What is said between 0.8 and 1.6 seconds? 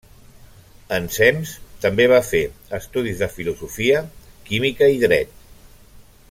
Ensems,